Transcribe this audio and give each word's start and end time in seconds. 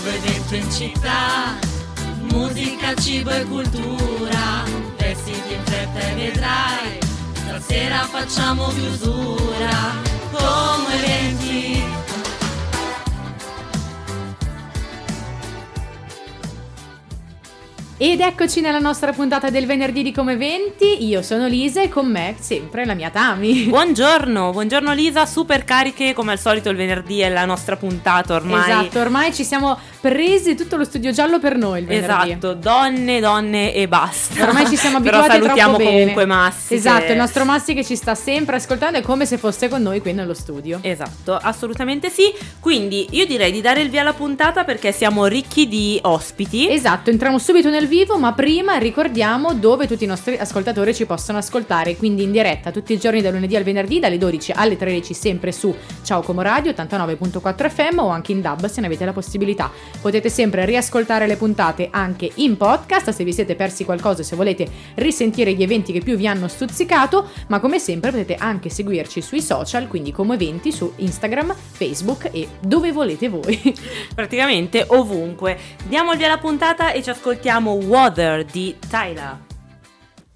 nuovo 0.00 0.16
evento 0.16 0.54
in 0.54 0.70
città, 0.70 1.58
musica, 2.32 2.94
cibo 2.94 3.30
e 3.30 3.44
cultura, 3.44 4.64
vestiti 4.96 5.52
in 5.52 5.62
fretta 5.64 5.98
e 5.98 6.14
vedrai, 6.14 6.98
stasera 7.34 7.98
facciamo 8.04 8.68
chiusura, 8.68 9.92
come 10.32 10.94
eventi. 10.94 11.40
Ed 18.02 18.20
eccoci 18.20 18.62
nella 18.62 18.78
nostra 18.78 19.12
puntata 19.12 19.50
del 19.50 19.66
venerdì 19.66 20.02
di 20.02 20.10
Come 20.10 20.34
20. 20.34 21.04
Io 21.04 21.20
sono 21.20 21.46
Lisa 21.46 21.82
e 21.82 21.90
con 21.90 22.10
me 22.10 22.34
sempre 22.38 22.86
la 22.86 22.94
mia 22.94 23.10
Tami. 23.10 23.64
Buongiorno, 23.68 24.52
buongiorno 24.52 24.94
Lisa, 24.94 25.26
super 25.26 25.64
cariche 25.64 26.14
come 26.14 26.32
al 26.32 26.38
solito 26.38 26.70
il 26.70 26.76
venerdì 26.76 27.20
è 27.20 27.28
la 27.28 27.44
nostra 27.44 27.76
puntata 27.76 28.32
ormai. 28.32 28.70
Esatto, 28.70 29.00
ormai 29.00 29.34
ci 29.34 29.44
siamo 29.44 29.78
presi 30.00 30.54
tutto 30.54 30.76
lo 30.76 30.84
studio 30.84 31.12
giallo 31.12 31.38
per 31.38 31.56
noi 31.56 31.82
il. 31.82 31.90
Esatto, 31.92 32.54
donne, 32.54 33.20
donne 33.20 33.74
e 33.74 33.86
basta. 33.88 34.44
Ormai 34.44 34.66
ci 34.66 34.76
siamo 34.76 34.96
abituati 34.98 35.26
Però 35.28 35.42
salutiamo 35.42 35.76
bene. 35.76 35.90
comunque 35.90 36.26
Massi. 36.26 36.74
Esatto, 36.74 37.04
che- 37.06 37.12
il 37.12 37.18
nostro 37.18 37.44
Massi 37.44 37.74
che 37.74 37.84
ci 37.84 37.96
sta 37.96 38.14
sempre 38.14 38.56
ascoltando 38.56 38.98
è 38.98 39.02
come 39.02 39.26
se 39.26 39.36
fosse 39.36 39.68
con 39.68 39.82
noi 39.82 40.00
qui 40.00 40.12
nello 40.12 40.34
studio. 40.34 40.78
Esatto, 40.82 41.36
assolutamente 41.36 42.08
sì. 42.08 42.32
Quindi 42.60 43.08
io 43.10 43.26
direi 43.26 43.52
di 43.52 43.60
dare 43.60 43.82
il 43.82 43.90
via 43.90 44.00
alla 44.00 44.12
puntata 44.14 44.64
perché 44.64 44.92
siamo 44.92 45.26
ricchi 45.26 45.68
di 45.68 45.98
ospiti. 46.02 46.68
Esatto, 46.70 47.10
entriamo 47.10 47.38
subito 47.38 47.68
nel 47.70 47.86
vivo, 47.86 48.16
ma 48.18 48.32
prima 48.32 48.76
ricordiamo 48.76 49.52
dove 49.54 49.86
tutti 49.86 50.04
i 50.04 50.06
nostri 50.06 50.36
ascoltatori 50.38 50.94
ci 50.94 51.04
possono 51.06 51.38
ascoltare, 51.38 51.96
quindi 51.96 52.22
in 52.22 52.30
diretta 52.32 52.70
tutti 52.70 52.92
i 52.92 52.98
giorni 52.98 53.20
dal 53.20 53.32
lunedì 53.32 53.56
al 53.56 53.62
venerdì 53.64 53.98
dalle 53.98 54.18
12 54.18 54.52
alle 54.54 54.76
13 54.76 55.12
sempre 55.14 55.52
su 55.52 55.74
Ciao 56.02 56.22
Como 56.22 56.40
Radio 56.42 56.72
89.4 56.72 57.68
FM 57.70 57.98
o 57.98 58.08
anche 58.08 58.32
in 58.32 58.40
DAB 58.40 58.66
se 58.66 58.80
ne 58.80 58.86
avete 58.86 59.04
la 59.04 59.12
possibilità. 59.12 59.70
Potete 60.00 60.28
sempre 60.28 60.64
riascoltare 60.64 61.26
le 61.26 61.36
puntate 61.36 61.88
anche 61.90 62.30
in 62.36 62.56
podcast 62.56 63.10
se 63.10 63.24
vi 63.24 63.32
siete 63.32 63.54
persi 63.54 63.84
qualcosa, 63.84 64.22
se 64.22 64.36
volete 64.36 64.68
risentire 64.94 65.52
gli 65.52 65.62
eventi 65.62 65.92
che 65.92 66.00
più 66.00 66.16
vi 66.16 66.26
hanno 66.26 66.48
stuzzicato, 66.48 67.28
ma 67.48 67.60
come 67.60 67.78
sempre 67.78 68.10
potete 68.10 68.34
anche 68.34 68.70
seguirci 68.70 69.20
sui 69.20 69.42
social, 69.42 69.88
quindi 69.88 70.12
come 70.12 70.34
eventi 70.34 70.72
su 70.72 70.92
Instagram, 70.96 71.54
Facebook 71.54 72.30
e 72.32 72.48
dove 72.60 72.92
volete 72.92 73.28
voi. 73.28 73.60
Praticamente 74.14 74.84
ovunque. 74.88 75.58
Diamo 75.86 76.12
il 76.12 76.18
via 76.18 76.26
alla 76.26 76.38
puntata 76.38 76.92
e 76.92 77.02
ci 77.02 77.10
ascoltiamo 77.10 77.72
Water 77.72 78.44
di 78.44 78.76
Tyler. 78.88 79.49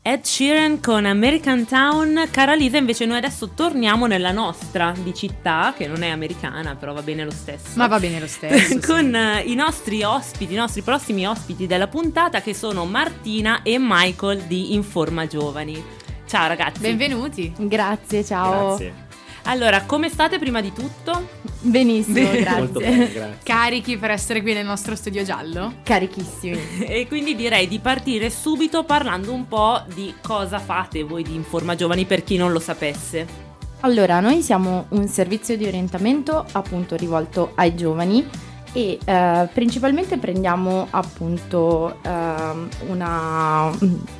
Ed 0.06 0.24
Sheeran 0.24 0.80
con 0.82 1.06
American 1.06 1.64
Town. 1.64 2.28
Cara 2.30 2.54
Lisa, 2.54 2.76
invece 2.76 3.06
noi 3.06 3.16
adesso 3.16 3.52
torniamo 3.54 4.04
nella 4.04 4.32
nostra 4.32 4.92
di 5.02 5.14
città, 5.14 5.72
che 5.74 5.86
non 5.86 6.02
è 6.02 6.10
americana, 6.10 6.76
però 6.76 6.92
va 6.92 7.00
bene 7.00 7.24
lo 7.24 7.30
stesso. 7.30 7.70
Ma 7.76 7.86
va 7.86 7.98
bene 7.98 8.20
lo 8.20 8.26
stesso. 8.26 8.78
sì. 8.78 8.86
con 8.86 9.14
eh, 9.14 9.40
i 9.46 9.54
nostri 9.54 10.02
ospiti, 10.02 10.52
i 10.52 10.56
nostri 10.56 10.82
prossimi 10.82 11.26
ospiti 11.26 11.66
della 11.66 11.86
puntata 11.86 12.42
che 12.42 12.52
sono 12.52 12.84
Martina 12.84 13.62
e 13.62 13.78
Michael 13.80 14.42
di 14.42 14.74
Informa 14.74 15.26
Giovani. 15.26 15.82
Ciao 16.26 16.48
ragazzi. 16.48 16.80
Benvenuti. 16.80 17.50
Grazie, 17.56 18.22
ciao. 18.22 18.76
Grazie. 18.76 19.03
Allora, 19.46 19.82
come 19.82 20.08
state 20.08 20.38
prima 20.38 20.60
di 20.60 20.72
tutto? 20.72 21.28
Benissimo, 21.60 22.28
Molto 22.28 22.78
grazie. 22.78 22.90
bene, 22.90 23.12
grazie. 23.12 23.38
Carichi 23.42 23.96
per 23.98 24.10
essere 24.10 24.40
qui 24.40 24.54
nel 24.54 24.64
nostro 24.64 24.96
studio 24.96 25.22
giallo? 25.22 25.74
Carichissimi. 25.82 26.58
E 26.94 27.06
quindi 27.06 27.34
direi 27.36 27.68
di 27.68 27.78
partire 27.78 28.30
subito 28.30 28.84
parlando 28.84 29.32
un 29.32 29.46
po' 29.46 29.82
di 29.92 30.14
cosa 30.22 30.58
fate 30.58 31.02
voi 31.02 31.22
di 31.22 31.34
Informa 31.34 31.74
Giovani 31.74 32.04
per 32.06 32.24
chi 32.24 32.36
non 32.36 32.52
lo 32.52 32.58
sapesse. 32.58 33.42
Allora, 33.80 34.20
noi 34.20 34.40
siamo 34.40 34.86
un 34.90 35.08
servizio 35.08 35.58
di 35.58 35.66
orientamento 35.66 36.44
appunto 36.52 36.96
rivolto 36.96 37.52
ai 37.56 37.74
giovani 37.74 38.26
e 38.72 38.98
eh, 39.04 39.48
principalmente 39.52 40.16
prendiamo 40.16 40.86
appunto 40.90 41.98
ehm, 42.02 42.68
una, 42.88 43.70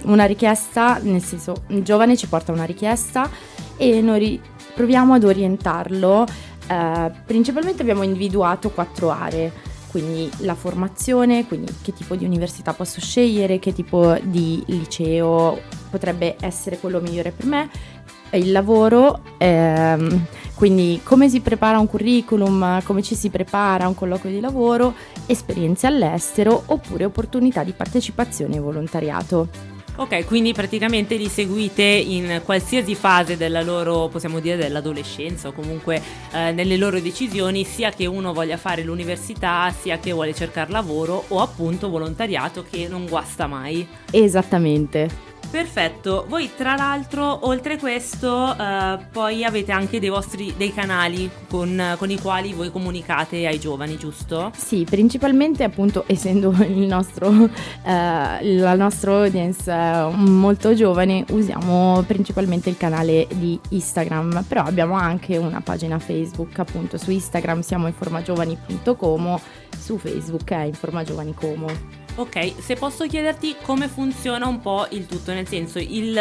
una 0.03 0.25
richiesta, 0.27 0.99
nel 1.03 1.23
senso 1.23 1.65
il 1.69 1.83
giovane 1.83 2.15
ci 2.15 2.29
porta 2.29 2.53
una 2.53 2.65
richiesta 2.65 3.29
e 3.77 4.01
noi 4.01 4.41
proviamo 4.75 5.15
ad 5.15 5.25
orientarlo. 5.25 6.27
eh, 6.69 7.11
principalmente 7.25 7.83
abbiamo 7.83 8.03
individuato 8.03 8.71
quattro 8.71 9.11
aree, 9.11 9.53
quindi 9.91 10.31
la 10.39 10.55
formazione, 10.55 11.47
quindi 11.47 11.73
che 11.83 11.93
tipo 11.93 12.17
di 12.17 12.25
università 12.25 12.73
posso 12.73 13.01
scegliere, 13.01 13.59
che 13.59 13.73
tipo 13.73 14.17
di 14.23 14.63
liceo 14.67 15.61
potrebbe 15.91 16.37
essere 16.41 16.79
quello 16.79 17.01
migliore 17.01 17.31
per 17.31 17.47
me, 17.47 17.71
il 18.33 18.51
lavoro, 18.51 19.23
ehm, 19.39 20.27
quindi 20.55 21.01
come 21.05 21.29
si 21.29 21.41
prepara 21.41 21.79
un 21.79 21.87
curriculum, 21.87 22.83
come 22.83 23.03
ci 23.03 23.15
si 23.15 23.29
prepara 23.29 23.85
a 23.85 23.89
un 23.89 23.95
colloquio 23.95 24.33
di 24.33 24.41
lavoro, 24.41 24.95
esperienze 25.27 25.87
all'estero 25.87 26.65
oppure 26.67 27.05
opportunità 27.05 27.63
di 27.63 27.73
partecipazione 27.73 28.57
e 28.57 28.61
volontariato. 28.61 29.74
Ok, 29.97 30.25
quindi 30.25 30.53
praticamente 30.53 31.15
li 31.15 31.29
seguite 31.29 31.85
in 31.85 32.41
qualsiasi 32.45 32.97
fase 32.97 33.37
della 33.37 33.63
loro, 33.63 34.09
possiamo 34.09 34.41
dire, 34.41 34.57
dell'adolescenza 34.57 35.49
o 35.49 35.53
comunque 35.53 36.03
eh, 36.33 36.51
nelle 36.51 36.77
loro 36.77 36.99
decisioni, 36.99 37.65
sia 37.65 37.91
che 37.91 38.05
uno 38.07 38.33
voglia 38.33 38.57
fare 38.57 38.83
l'università, 38.83 39.71
sia 39.71 39.99
che 39.99 40.11
vuole 40.11 40.35
cercare 40.35 40.73
lavoro 40.73 41.25
o 41.29 41.41
appunto 41.41 41.91
volontariato 41.91 42.65
che 42.69 42.89
non 42.89 43.07
guasta 43.07 43.47
mai. 43.47 43.87
Esattamente. 44.11 45.34
Perfetto, 45.55 46.25
voi 46.29 46.51
tra 46.57 46.75
l'altro 46.75 47.47
oltre 47.47 47.79
questo 47.79 48.57
eh, 48.59 48.99
poi 49.13 49.45
avete 49.45 49.71
anche 49.71 50.01
dei 50.01 50.09
vostri 50.09 50.53
dei 50.57 50.75
canali 50.75 51.31
con, 51.49 51.95
con 51.97 52.11
i 52.11 52.19
quali 52.19 52.53
voi 52.53 52.73
comunicate 52.73 53.47
ai 53.47 53.61
giovani, 53.61 53.97
giusto? 53.97 54.51
Sì, 54.57 54.85
principalmente 54.85 55.63
appunto 55.63 56.03
essendo 56.11 56.51
il 56.67 56.79
nostro, 56.79 57.31
eh, 57.31 57.49
la 57.85 58.75
nostra 58.75 59.13
audience 59.13 59.71
eh, 59.71 60.09
molto 60.17 60.75
giovane 60.75 61.25
usiamo 61.31 62.03
principalmente 62.05 62.69
il 62.69 62.77
canale 62.77 63.29
di 63.35 63.57
Instagram, 63.69 64.43
però 64.49 64.63
abbiamo 64.63 64.95
anche 64.95 65.37
una 65.37 65.61
pagina 65.61 66.01
Facebook 66.01 66.59
appunto 66.59 66.99
su 66.99 67.13
Instagram 67.13 67.61
siamo 67.61 67.87
informagiovani.como, 67.87 69.41
su 69.79 69.99
Facebook 69.99 70.51
è 70.51 70.65
informagiovani.como. 70.65 72.04
Ok, 72.17 72.61
se 72.61 72.77
posso 72.77 73.09
chiederti 73.09 73.57
come 73.61 73.89
funziona 73.89 74.47
un 74.47 74.61
po' 74.61 74.87
il 74.91 75.07
tutto, 75.07 75.33
nel 75.33 75.49
senso 75.49 75.81
il, 75.81 76.17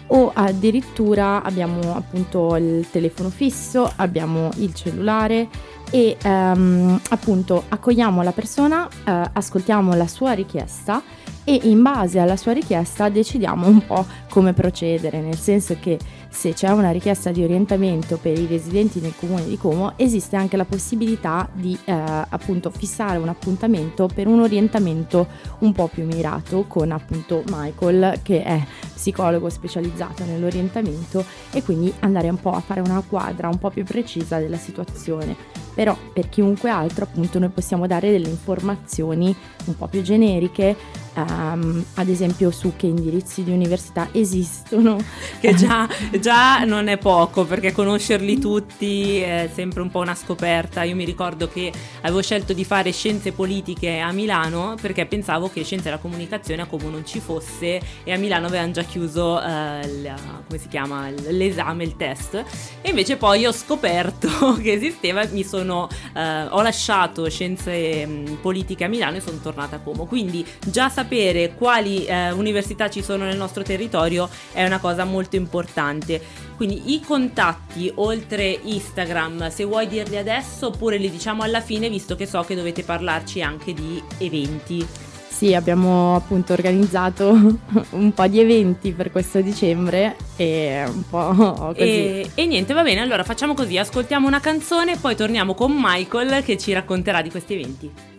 o 0.08 0.30
addirittura 0.34 1.42
abbiamo 1.42 1.94
appunto 1.94 2.56
il 2.56 2.86
telefono 2.90 3.30
fisso, 3.30 3.90
abbiamo 3.96 4.50
il 4.56 4.74
cellulare 4.74 5.48
e 5.90 6.16
ehm, 6.22 7.00
appunto 7.10 7.64
accogliamo 7.68 8.22
la 8.22 8.32
persona, 8.32 8.88
eh, 9.04 9.30
ascoltiamo 9.32 9.94
la 9.94 10.06
sua 10.06 10.32
richiesta 10.32 11.02
e 11.44 11.60
in 11.64 11.82
base 11.82 12.18
alla 12.18 12.36
sua 12.36 12.52
richiesta 12.52 13.08
decidiamo 13.08 13.66
un 13.66 13.84
po' 13.84 14.04
come 14.28 14.52
procedere, 14.52 15.20
nel 15.20 15.38
senso 15.38 15.76
che 15.80 15.98
se 16.32 16.54
c'è 16.54 16.70
una 16.70 16.90
richiesta 16.90 17.30
di 17.30 17.44
orientamento 17.44 18.16
per 18.16 18.38
i 18.38 18.46
residenti 18.46 19.00
nel 19.00 19.12
comune 19.14 19.44
di 19.44 19.58
Como, 19.58 19.92
esiste 19.96 20.34
anche 20.34 20.56
la 20.56 20.64
possibilità 20.64 21.46
di 21.52 21.78
eh, 21.84 21.92
appunto 21.92 22.70
fissare 22.70 23.18
un 23.18 23.28
appuntamento 23.28 24.08
per 24.12 24.26
un 24.26 24.40
orientamento 24.40 25.28
un 25.58 25.72
po' 25.72 25.88
più 25.88 26.04
mirato 26.06 26.64
con 26.66 26.90
appunto 26.90 27.44
Michael 27.48 28.20
che 28.22 28.42
è 28.42 28.64
psicologo 28.94 29.50
specializzato 29.50 30.24
nell'orientamento 30.24 31.24
e 31.52 31.62
quindi 31.62 31.92
andare 32.00 32.28
un 32.28 32.40
po' 32.40 32.52
a 32.52 32.60
fare 32.60 32.80
una 32.80 33.02
quadra 33.06 33.48
un 33.48 33.58
po' 33.58 33.70
più 33.70 33.84
precisa 33.84 34.38
della 34.38 34.56
situazione. 34.56 35.60
Però 35.74 35.96
per 36.12 36.28
chiunque 36.28 36.68
altro 36.70 37.04
appunto 37.04 37.38
noi 37.38 37.48
possiamo 37.48 37.86
dare 37.86 38.10
delle 38.10 38.28
informazioni 38.28 39.34
un 39.64 39.76
po' 39.76 39.86
più 39.86 40.02
generiche, 40.02 40.76
ehm, 41.14 41.84
ad 41.94 42.08
esempio 42.08 42.50
su 42.50 42.74
che 42.76 42.86
indirizzi 42.86 43.42
di 43.42 43.52
università 43.52 44.08
esistono. 44.12 44.98
Che 45.40 45.54
già, 45.54 45.88
già 46.22 46.62
non 46.62 46.86
è 46.86 46.98
poco, 46.98 47.44
perché 47.44 47.72
conoscerli 47.72 48.38
tutti 48.38 49.18
è 49.18 49.50
sempre 49.52 49.82
un 49.82 49.90
po' 49.90 49.98
una 49.98 50.14
scoperta. 50.14 50.84
Io 50.84 50.94
mi 50.94 51.04
ricordo 51.04 51.48
che 51.48 51.72
avevo 52.02 52.22
scelto 52.22 52.52
di 52.52 52.64
fare 52.64 52.92
scienze 52.92 53.32
politiche 53.32 53.98
a 53.98 54.12
Milano 54.12 54.76
perché 54.80 55.04
pensavo 55.04 55.50
che 55.50 55.64
scienze 55.64 55.86
della 55.86 55.98
comunicazione 55.98 56.62
a 56.62 56.66
Como 56.66 56.88
non 56.90 57.04
ci 57.04 57.18
fosse 57.18 57.80
e 58.04 58.12
a 58.12 58.16
Milano 58.16 58.46
avevano 58.46 58.70
già 58.70 58.84
chiuso 58.84 59.42
eh, 59.42 60.02
la- 60.02 60.40
chiama, 60.68 61.10
l'esame, 61.10 61.82
il 61.82 61.96
test. 61.96 62.34
E 62.80 62.88
invece 62.88 63.16
poi 63.16 63.44
ho 63.44 63.52
scoperto 63.52 64.28
che 64.62 64.72
esisteva, 64.72 65.26
mi 65.32 65.42
sono, 65.42 65.88
eh, 66.14 66.44
ho 66.48 66.62
lasciato 66.62 67.28
scienze 67.28 68.06
mh, 68.06 68.38
politiche 68.40 68.84
a 68.84 68.88
Milano 68.88 69.16
e 69.16 69.20
sono 69.20 69.38
tornata 69.38 69.76
a 69.76 69.78
Como. 69.80 70.06
Quindi 70.06 70.46
già 70.64 70.88
sapere 70.88 71.54
quali 71.54 72.04
eh, 72.04 72.30
università 72.30 72.88
ci 72.88 73.02
sono 73.02 73.24
nel 73.24 73.36
nostro 73.36 73.64
territorio 73.64 74.28
è 74.52 74.64
una 74.64 74.78
cosa 74.78 75.04
molto 75.04 75.34
importante. 75.34 76.11
Quindi 76.56 76.92
i 76.92 77.00
contatti 77.00 77.90
oltre 77.96 78.58
Instagram, 78.62 79.50
se 79.50 79.64
vuoi 79.64 79.86
dirli 79.86 80.16
adesso 80.16 80.68
oppure 80.68 80.96
li 80.96 81.10
diciamo 81.10 81.42
alla 81.42 81.60
fine, 81.60 81.88
visto 81.88 82.16
che 82.16 82.26
so 82.26 82.42
che 82.42 82.54
dovete 82.54 82.82
parlarci 82.82 83.42
anche 83.42 83.72
di 83.72 84.02
eventi. 84.18 84.86
Sì, 85.28 85.54
abbiamo 85.54 86.14
appunto 86.14 86.52
organizzato 86.52 87.30
un 87.90 88.12
po' 88.14 88.26
di 88.28 88.38
eventi 88.38 88.92
per 88.92 89.10
questo 89.10 89.40
dicembre 89.40 90.14
e 90.36 90.84
un 90.86 91.02
po' 91.08 91.72
così. 91.74 91.80
E, 91.80 92.30
e 92.34 92.46
niente, 92.46 92.74
va 92.74 92.82
bene, 92.82 93.00
allora 93.00 93.24
facciamo 93.24 93.54
così, 93.54 93.76
ascoltiamo 93.76 94.26
una 94.26 94.40
canzone, 94.40 94.96
poi 94.98 95.16
torniamo 95.16 95.54
con 95.54 95.72
Michael 95.74 96.44
che 96.44 96.56
ci 96.58 96.72
racconterà 96.72 97.22
di 97.22 97.30
questi 97.30 97.54
eventi. 97.54 98.11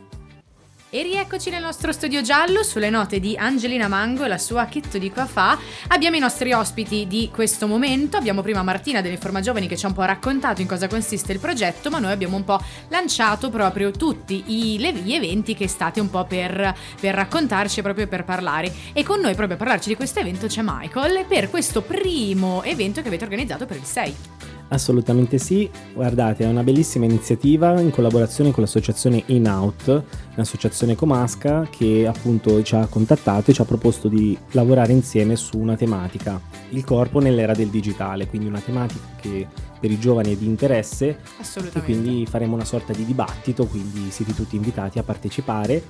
E 0.96 1.02
rieccoci 1.02 1.50
nel 1.50 1.64
nostro 1.64 1.92
studio 1.92 2.22
giallo 2.22 2.62
sulle 2.62 2.92
note 2.92 3.20
di 3.20 3.36
Angelina 3.36 3.88
Mango 3.88 4.26
e 4.26 4.28
la 4.28 4.38
sua 4.38 4.68
Chitto 4.68 5.00
di 5.00 5.10
qua 5.10 5.26
fa. 5.26 5.58
Abbiamo 5.88 6.18
i 6.18 6.20
nostri 6.20 6.54
ospiti 6.54 7.08
di 7.08 7.32
questo 7.34 7.66
momento. 7.66 8.16
Abbiamo 8.16 8.44
prima 8.44 8.62
Martina 8.62 9.02
dell'Informa 9.02 9.42
Giovani 9.42 9.66
che 9.66 9.76
ci 9.76 9.86
ha 9.86 9.88
un 9.88 9.96
po' 9.96 10.04
raccontato 10.04 10.62
in 10.62 10.68
cosa 10.68 10.88
consiste 10.88 11.32
il 11.32 11.40
progetto, 11.40 11.90
ma 11.90 11.98
noi 11.98 12.12
abbiamo 12.12 12.36
un 12.36 12.44
po' 12.44 12.62
lanciato 12.90 13.50
proprio 13.50 13.90
tutti 13.90 14.44
i, 14.46 14.78
le, 14.78 14.94
gli 14.94 15.14
eventi 15.14 15.56
che 15.56 15.68
state 15.68 16.00
un 16.00 16.12
po' 16.12 16.26
per, 16.26 16.76
per 17.00 17.16
raccontarci 17.16 17.82
proprio 17.82 18.08
per 18.08 18.24
parlare. 18.24 18.72
E 18.94 19.02
con 19.02 19.20
noi 19.20 19.34
proprio 19.34 19.56
a 19.56 19.60
parlarci 19.60 19.90
di 19.90 19.96
questo 19.96 20.20
evento 20.20 20.46
c'è 20.46 20.62
Michael 20.64 21.26
per 21.26 21.50
questo 21.50 21.82
primo 21.82 22.62
evento 22.62 23.02
che 23.02 23.08
avete 23.08 23.24
organizzato 23.24 23.66
per 23.66 23.78
il 23.78 23.86
6. 23.86 24.53
Assolutamente 24.70 25.38
sì, 25.38 25.70
guardate, 25.94 26.46
è 26.46 26.48
una 26.48 26.64
bellissima 26.64 27.06
iniziativa 27.06 27.80
in 27.80 27.92
collaborazione 27.92 28.52
con 28.52 28.64
l'associazione 28.64 29.22
In 29.28 29.48
Out, 29.48 30.04
un'associazione 30.36 30.96
comasca 30.96 31.68
che 31.70 32.08
appunto 32.08 32.64
ci 32.64 32.74
ha 32.76 32.88
contattato 32.88 33.52
e 33.52 33.54
ci 33.54 33.62
ha 33.62 33.66
proposto 33.66 34.08
di 34.08 34.36
lavorare 34.52 34.92
insieme 34.92 35.36
su 35.36 35.60
una 35.60 35.76
tematica, 35.76 36.42
il 36.70 36.84
corpo 36.84 37.20
nell'era 37.20 37.54
del 37.54 37.70
digitale, 37.70 38.28
quindi 38.28 38.48
una 38.48 38.62
tematica 38.62 39.06
che 39.22 39.48
per 39.80 39.92
i 39.92 40.00
giovani 40.00 40.34
è 40.34 40.38
di 40.38 40.46
interesse 40.46 41.20
Assolutamente. 41.40 41.80
e 41.80 41.82
quindi 41.84 42.26
faremo 42.26 42.56
una 42.56 42.66
sorta 42.66 42.94
di 42.94 43.06
dibattito, 43.06 43.66
quindi 43.68 44.10
siete 44.10 44.34
tutti 44.34 44.56
invitati 44.56 44.98
a 44.98 45.04
partecipare 45.04 45.84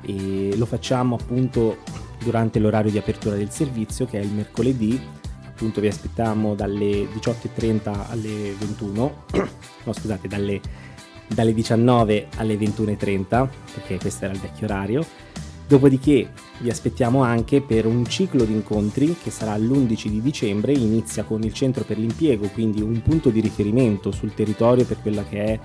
e 0.00 0.56
lo 0.56 0.66
facciamo 0.66 1.16
appunto 1.16 1.76
durante 2.18 2.58
l'orario 2.58 2.90
di 2.90 2.98
apertura 2.98 3.36
del 3.36 3.50
servizio 3.50 4.06
che 4.06 4.18
è 4.18 4.22
il 4.22 4.32
mercoledì 4.32 5.00
appunto 5.56 5.80
vi 5.80 5.86
aspettiamo 5.86 6.54
dalle 6.54 7.08
18.30 7.08 8.10
alle 8.10 8.54
21, 8.58 9.24
no 9.84 9.92
scusate, 9.92 10.28
dalle, 10.28 10.60
dalle 11.26 11.54
19 11.54 12.28
alle 12.36 12.56
21.30, 12.56 13.48
perché 13.72 13.96
questo 13.96 14.26
era 14.26 14.34
il 14.34 14.40
vecchio 14.40 14.66
orario. 14.66 15.04
Dopodiché 15.66 16.30
vi 16.58 16.70
aspettiamo 16.70 17.22
anche 17.22 17.62
per 17.62 17.86
un 17.86 18.04
ciclo 18.06 18.44
di 18.44 18.52
incontri 18.52 19.16
che 19.20 19.30
sarà 19.30 19.56
l'11 19.56 20.08
di 20.08 20.20
dicembre, 20.20 20.72
inizia 20.72 21.24
con 21.24 21.42
il 21.42 21.54
centro 21.54 21.84
per 21.84 21.98
l'impiego, 21.98 22.48
quindi 22.48 22.82
un 22.82 23.00
punto 23.02 23.30
di 23.30 23.40
riferimento 23.40 24.12
sul 24.12 24.34
territorio 24.34 24.84
per 24.84 25.00
quella 25.00 25.24
che 25.24 25.44
è 25.44 25.60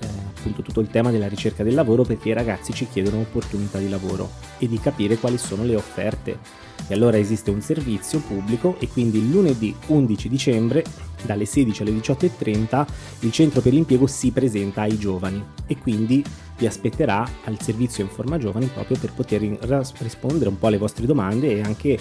eh, 0.00 0.06
appunto 0.06 0.62
tutto 0.62 0.80
il 0.80 0.88
tema 0.88 1.10
della 1.10 1.28
ricerca 1.28 1.62
del 1.62 1.74
lavoro 1.74 2.02
perché 2.02 2.30
i 2.30 2.34
ragazzi 2.34 2.72
ci 2.72 2.88
chiedono 2.88 3.20
opportunità 3.20 3.78
di 3.78 3.88
lavoro 3.88 4.30
e 4.58 4.68
di 4.68 4.78
capire 4.78 5.16
quali 5.16 5.38
sono 5.38 5.64
le 5.64 5.76
offerte. 5.76 6.38
E 6.86 6.92
allora 6.94 7.16
esiste 7.16 7.50
un 7.50 7.62
servizio 7.62 8.20
pubblico 8.20 8.76
e 8.78 8.88
quindi 8.88 9.30
lunedì 9.30 9.74
11 9.86 10.28
dicembre 10.28 10.84
dalle 11.22 11.46
16 11.46 11.82
alle 11.82 11.92
18.30 11.92 12.86
il 13.20 13.32
centro 13.32 13.60
per 13.62 13.72
l'impiego 13.72 14.06
si 14.06 14.30
presenta 14.30 14.82
ai 14.82 14.98
giovani 14.98 15.42
e 15.66 15.78
quindi 15.78 16.22
vi 16.56 16.66
aspetterà 16.66 17.26
al 17.44 17.60
servizio 17.60 18.04
Informa 18.04 18.38
Giovani 18.38 18.66
proprio 18.66 18.98
per 18.98 19.12
poter 19.12 19.40
rispondere 19.40 20.50
un 20.50 20.58
po' 20.58 20.66
alle 20.66 20.78
vostre 20.78 21.06
domande 21.06 21.52
e 21.52 21.60
anche 21.62 21.98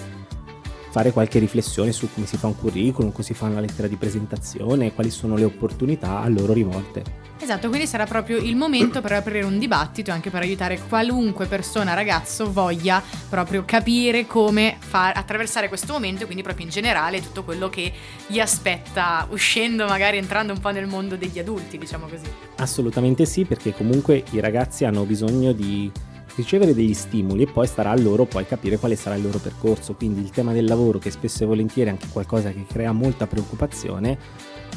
fare 0.94 1.12
qualche 1.12 1.40
riflessione 1.40 1.92
su 1.92 2.08
come 2.14 2.28
si 2.28 2.38
fa 2.38 2.46
un 2.46 2.56
curriculum, 2.56 3.12
come 3.12 3.24
si 3.24 3.34
fa 3.34 3.48
una 3.48 3.60
lettera 3.60 3.88
di 3.88 3.96
presentazione, 3.96 4.94
quali 4.94 5.10
sono 5.10 5.36
le 5.36 5.44
opportunità 5.44 6.20
a 6.20 6.28
loro 6.28 6.54
rivolte. 6.54 7.04
Esatto, 7.40 7.68
quindi 7.70 7.88
sarà 7.88 8.06
proprio 8.06 8.38
il 8.38 8.56
momento 8.56 9.02
per 9.02 9.14
aprire 9.14 9.44
un 9.44 9.58
dibattito 9.58 10.12
e 10.12 10.14
anche 10.14 10.30
per 10.30 10.44
aiutare 10.44 10.80
qualunque 10.88 11.48
persona, 11.48 11.96
ragazzo, 11.96 12.54
voglia 12.54 13.02
proprio 13.28 13.66
capire 13.66 14.28
come 14.28 14.76
far, 14.78 15.18
attraversare 15.18 15.68
questo 15.68 15.94
momento 15.94 16.22
e 16.22 16.26
quindi 16.26 16.44
proprio 16.44 16.66
in 16.66 16.72
generale 16.72 17.24
tutto 17.24 17.44
quello 17.44 17.70
che 17.70 17.92
gli 18.28 18.40
aspetta 18.40 19.26
uscendo, 19.32 19.88
magari 19.88 20.18
entrando 20.18 20.54
un 20.54 20.60
po' 20.60 20.70
nel 20.70 20.86
mondo 20.86 21.16
degli 21.16 21.40
adulti, 21.40 21.80
diciamo 21.80 22.06
così. 22.06 22.30
Assolutamente 22.58 23.26
sì, 23.26 23.46
perché 23.46 23.74
comunque 23.74 24.24
i 24.30 24.40
ragazzi 24.40 24.86
hanno 24.86 25.06
bisogno 25.06 25.54
di 25.54 25.92
ricevere 26.36 26.74
degli 26.74 26.94
stimoli 26.94 27.44
e 27.44 27.48
poi 27.48 27.68
starà 27.68 27.92
a 27.92 27.98
loro 27.98 28.26
poi 28.26 28.46
capire 28.46 28.78
quale 28.78 28.96
sarà 28.96 29.16
il 29.16 29.24
loro 29.24 29.40
percorso. 29.40 29.94
Quindi 29.94 30.22
il 30.22 30.30
tema 30.30 30.54
del 30.54 30.66
lavoro, 30.66 31.00
che 31.00 31.12
spesso 31.12 31.44
e 31.44 31.46
volentieri 31.46 31.90
è 31.90 31.94
anche 31.94 32.08
qualcosa 32.12 32.52
che 32.52 32.66
crea 32.68 32.92
molta 32.92 33.28
preoccupazione, 33.28 34.18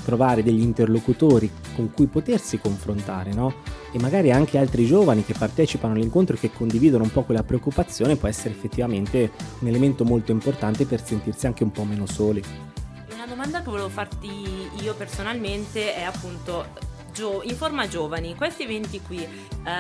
trovare 0.05 0.43
degli 0.43 0.61
interlocutori 0.61 1.50
con 1.75 1.91
cui 1.93 2.06
potersi 2.06 2.58
confrontare, 2.58 3.32
no? 3.32 3.55
E 3.93 3.99
magari 3.99 4.31
anche 4.31 4.58
altri 4.58 4.87
giovani 4.87 5.25
che 5.25 5.35
partecipano 5.37 5.94
all'incontro 5.94 6.37
e 6.37 6.38
che 6.38 6.53
condividono 6.53 7.05
un 7.05 7.11
po' 7.11 7.23
quella 7.23 7.43
preoccupazione 7.43 8.17
può 8.17 8.29
essere 8.29 8.50
effettivamente 8.50 9.32
un 9.61 9.69
elemento 9.69 10.05
molto 10.05 10.32
importante 10.32 10.85
per 10.87 11.05
sentirsi 11.05 11.47
anche 11.47 11.64
un 11.64 11.73
po' 11.73 11.85
meno 11.85 12.06
soli. 12.06 12.43
Una 13.14 13.26
domanda 13.26 13.58
che 13.62 13.70
volevo 13.70 13.88
farti 13.88 14.29
io 14.82 14.94
personalmente 14.94 15.94
è 15.94 16.03
appunto 16.03 16.94
in 17.44 17.56
forma 17.56 17.88
giovani, 17.88 18.35
questi 18.35 18.64
eventi 18.64 19.00
qui 19.00 19.23
eh, 19.23 19.29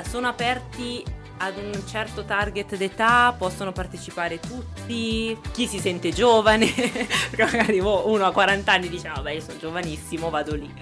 sono 0.08 0.26
aperti 0.26 1.04
ad 1.38 1.56
un 1.58 1.82
certo 1.86 2.24
target 2.24 2.76
d'età 2.76 3.34
possono 3.36 3.72
partecipare 3.72 4.40
tutti, 4.40 5.36
chi 5.52 5.66
si 5.66 5.78
sente 5.78 6.10
giovane, 6.10 6.66
perché 7.30 7.56
magari 7.56 7.78
uno 7.78 8.24
a 8.24 8.32
40 8.32 8.72
anni 8.72 8.88
dice 8.88 9.10
vabbè 9.14 9.32
io 9.32 9.40
sono 9.40 9.58
giovanissimo, 9.58 10.30
vado 10.30 10.54
lì. 10.54 10.72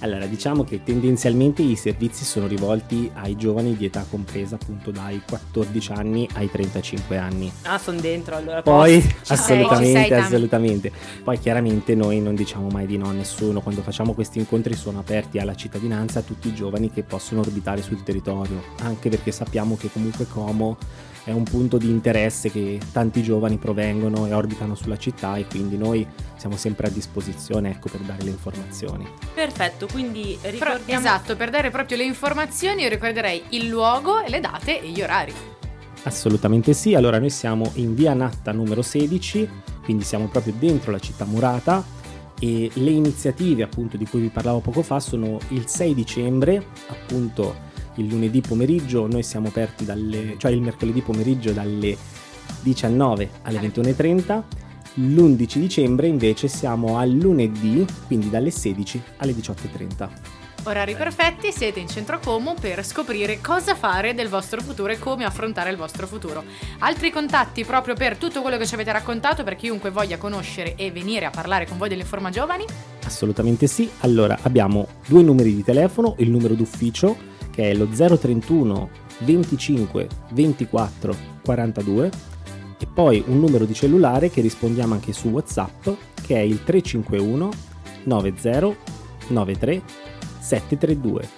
Allora 0.00 0.26
diciamo 0.26 0.64
che 0.64 0.82
tendenzialmente 0.82 1.62
i 1.62 1.76
servizi 1.76 2.24
sono 2.24 2.46
rivolti 2.46 3.10
ai 3.14 3.36
giovani 3.36 3.76
di 3.76 3.84
età 3.84 4.04
compresa 4.08 4.56
appunto 4.56 4.90
dai 4.90 5.22
14 5.28 5.92
anni 5.92 6.28
ai 6.34 6.50
35 6.50 7.16
anni. 7.16 7.52
Ah, 7.62 7.78
sono 7.78 8.00
dentro 8.00 8.36
allora. 8.36 8.62
Poi 8.62 9.00
posso. 9.00 9.32
assolutamente, 9.34 9.98
sei, 9.98 10.08
sei, 10.08 10.18
assolutamente. 10.18 10.92
Poi 11.22 11.38
chiaramente 11.38 11.94
noi 11.94 12.20
non 12.20 12.34
diciamo 12.34 12.68
mai 12.68 12.86
di 12.86 12.96
no 12.96 13.08
a 13.08 13.12
nessuno, 13.12 13.60
quando 13.60 13.82
facciamo 13.82 14.12
questi 14.12 14.38
incontri 14.38 14.74
sono 14.74 14.98
aperti 14.98 15.38
alla 15.38 15.54
cittadinanza, 15.54 16.20
a 16.20 16.22
tutti 16.22 16.48
i 16.48 16.54
giovani 16.54 16.90
che 16.90 17.02
possono 17.02 17.40
orbitare 17.40 17.82
sul 17.82 18.02
territorio, 18.02 18.62
anche 18.80 19.08
perché 19.08 19.32
sappiamo 19.32 19.76
che 19.76 19.88
comunque 19.96 20.26
Como 20.26 20.76
è 21.24 21.32
un 21.32 21.42
punto 21.42 21.76
di 21.76 21.88
interesse 21.88 22.52
che 22.52 22.78
tanti 22.92 23.22
giovani 23.22 23.56
provengono 23.56 24.26
e 24.26 24.32
orbitano 24.32 24.76
sulla 24.76 24.96
città 24.96 25.36
e 25.36 25.46
quindi 25.46 25.76
noi 25.76 26.06
siamo 26.36 26.56
sempre 26.56 26.86
a 26.86 26.90
disposizione 26.90 27.70
ecco, 27.70 27.88
per 27.88 28.00
dare 28.00 28.22
le 28.22 28.30
informazioni. 28.30 29.08
Perfetto, 29.34 29.88
quindi 29.90 30.38
ricordiamo... 30.42 30.84
Però, 30.84 30.98
esatto, 30.98 31.34
per 31.34 31.50
dare 31.50 31.70
proprio 31.70 31.96
le 31.96 32.04
informazioni 32.04 32.82
io 32.82 32.88
ricorderei 32.88 33.42
il 33.50 33.66
luogo, 33.66 34.22
le 34.24 34.38
date 34.38 34.80
e 34.80 34.88
gli 34.88 35.02
orari. 35.02 35.32
Assolutamente 36.04 36.72
sì, 36.72 36.94
allora 36.94 37.18
noi 37.18 37.30
siamo 37.30 37.72
in 37.74 37.96
via 37.96 38.14
Natta 38.14 38.52
numero 38.52 38.82
16, 38.82 39.48
quindi 39.82 40.04
siamo 40.04 40.28
proprio 40.28 40.54
dentro 40.56 40.92
la 40.92 41.00
città 41.00 41.24
murata 41.24 41.84
e 42.38 42.70
le 42.72 42.90
iniziative 42.90 43.64
appunto 43.64 43.96
di 43.96 44.06
cui 44.06 44.20
vi 44.20 44.28
parlavo 44.28 44.60
poco 44.60 44.82
fa 44.82 45.00
sono 45.00 45.38
il 45.48 45.66
6 45.66 45.94
dicembre 45.94 46.64
appunto 46.86 47.65
il 47.96 48.06
lunedì 48.06 48.40
pomeriggio 48.40 49.06
noi 49.06 49.22
siamo 49.22 49.48
aperti 49.48 49.84
dalle, 49.84 50.36
cioè 50.38 50.50
il 50.50 50.60
mercoledì 50.60 51.00
pomeriggio 51.02 51.52
dalle 51.52 51.96
19 52.62 53.30
alle 53.42 53.60
21.30, 53.60 54.42
l'11 54.94 55.58
dicembre 55.58 56.06
invece 56.06 56.48
siamo 56.48 56.98
al 56.98 57.10
lunedì, 57.10 57.84
quindi 58.06 58.30
dalle 58.30 58.50
16 58.50 59.02
alle 59.18 59.32
18.30. 59.32 60.08
Orari 60.64 60.96
perfetti, 60.96 61.52
siete 61.52 61.78
in 61.78 61.86
centro 61.86 62.18
Como 62.18 62.54
per 62.60 62.84
scoprire 62.84 63.40
cosa 63.40 63.76
fare 63.76 64.14
del 64.14 64.28
vostro 64.28 64.60
futuro 64.60 64.90
e 64.90 64.98
come 64.98 65.24
affrontare 65.24 65.70
il 65.70 65.76
vostro 65.76 66.08
futuro. 66.08 66.42
Altri 66.80 67.12
contatti 67.12 67.64
proprio 67.64 67.94
per 67.94 68.16
tutto 68.16 68.42
quello 68.42 68.56
che 68.56 68.66
ci 68.66 68.74
avete 68.74 68.90
raccontato 68.90 69.44
per 69.44 69.54
chiunque 69.54 69.90
voglia 69.90 70.18
conoscere 70.18 70.74
e 70.74 70.90
venire 70.90 71.24
a 71.24 71.30
parlare 71.30 71.68
con 71.68 71.78
voi 71.78 71.88
dell'Informa 71.88 72.30
Giovani? 72.30 72.64
Assolutamente 73.04 73.68
sì, 73.68 73.88
allora 74.00 74.36
abbiamo 74.42 74.88
due 75.06 75.22
numeri 75.22 75.54
di 75.54 75.62
telefono, 75.62 76.16
il 76.18 76.30
numero 76.30 76.54
d'ufficio 76.54 77.34
che 77.56 77.70
è 77.70 77.74
lo 77.74 77.86
031 77.86 78.90
25 79.20 80.08
24 80.32 81.16
42 81.42 82.10
e 82.78 82.86
poi 82.86 83.24
un 83.26 83.40
numero 83.40 83.64
di 83.64 83.72
cellulare 83.72 84.28
che 84.30 84.42
rispondiamo 84.42 84.92
anche 84.92 85.14
su 85.14 85.28
WhatsApp 85.28 85.88
che 86.20 86.36
è 86.36 86.40
il 86.40 86.62
351 86.62 87.48
90 88.04 88.76
93 89.28 89.82
732 90.38 91.28